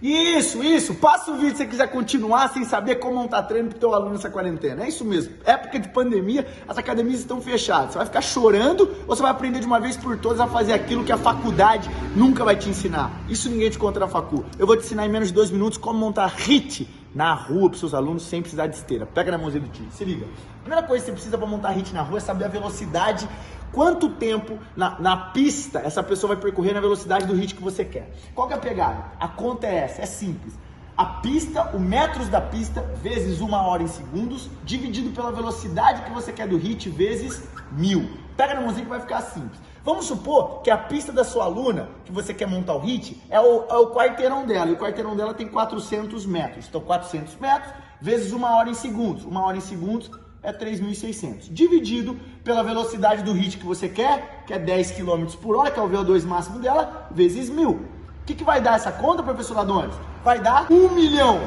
[0.00, 0.94] Isso, isso.
[0.94, 4.12] Passa o vídeo se você quiser continuar sem saber como montar treino pro teu aluno
[4.12, 4.84] nessa quarentena.
[4.84, 5.34] É isso mesmo.
[5.44, 7.92] Época de pandemia, as academias estão fechadas.
[7.92, 10.72] Você vai ficar chorando ou você vai aprender de uma vez por todas a fazer
[10.72, 13.10] aquilo que a faculdade nunca vai te ensinar.
[13.28, 14.44] Isso ninguém te conta na facu.
[14.58, 16.88] Eu vou te ensinar em menos de dois minutos como montar HIT
[17.18, 19.04] na rua para seus alunos sem precisar de esteira.
[19.04, 19.88] Pega na mãozinha do tio.
[19.90, 20.24] Se liga.
[20.24, 23.28] A primeira coisa que você precisa para montar HIT na rua é saber a velocidade
[23.72, 27.84] quanto tempo na, na, pista essa pessoa vai percorrer na velocidade do hit que você
[27.84, 28.14] quer.
[28.36, 29.04] Qual que é a pegada?
[29.18, 30.54] A conta é essa, é simples.
[30.96, 36.12] A pista, o metros da pista, vezes uma hora em segundos, dividido pela velocidade que
[36.12, 38.08] você quer do hit, vezes mil.
[38.38, 39.60] Pega na mãozinha que vai ficar simples.
[39.82, 43.40] Vamos supor que a pista da sua aluna, que você quer montar o hit, é
[43.40, 44.70] o, é o quarteirão dela.
[44.70, 46.68] E o quarteirão dela tem 400 metros.
[46.68, 49.24] Então, 400 metros vezes uma hora em segundos.
[49.24, 50.08] Uma hora em segundos
[50.40, 51.52] é 3.600.
[51.52, 55.80] Dividido pela velocidade do hit que você quer, que é 10 km por hora, que
[55.80, 57.70] é o VO2 máximo dela, vezes 1.000.
[57.70, 57.80] O
[58.24, 59.96] que, que vai dar essa conta, professor Adonis?
[60.22, 61.40] Vai dar 1 milhão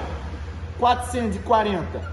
[0.77, 2.11] 440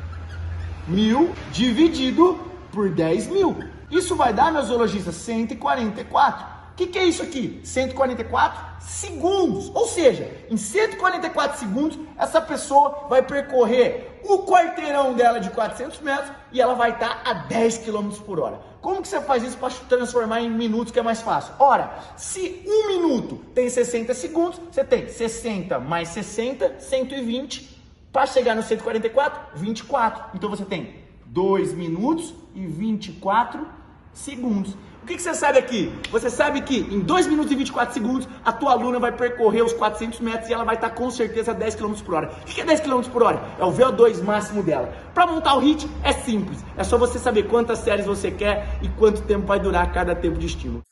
[0.87, 2.39] mil dividido
[2.71, 3.78] por 10 mil.
[3.91, 7.61] Isso vai dar, meus zoologistas, 144 que, que é isso aqui?
[7.65, 9.69] 144 segundos.
[9.75, 16.31] Ou seja, em 144 segundos, essa pessoa vai percorrer o quarteirão dela de 400 metros
[16.53, 18.61] e ela vai estar a 10 km por hora.
[18.81, 21.53] Como que você faz isso para transformar em minutos que é mais fácil?
[21.59, 27.77] Ora, se um minuto tem 60 segundos, você tem 60 mais 60, 120.
[28.13, 30.31] Para chegar no 144, 24.
[30.35, 33.67] Então você tem 2 minutos e 24
[34.13, 34.77] segundos.
[35.03, 35.93] O que, que, você sabe aqui?
[36.11, 39.73] Você sabe que em 2 minutos e 24 segundos a tua aluna vai percorrer os
[39.73, 42.33] 400 metros e ela vai estar com certeza a 10 km por hora.
[42.43, 43.43] O que é 10 km por hora?
[43.59, 44.93] É o VO2 máximo dela.
[45.15, 46.63] Para montar o HIT é simples.
[46.77, 50.39] É só você saber quantas séries você quer e quanto tempo vai durar cada tempo
[50.39, 50.83] de estímulo.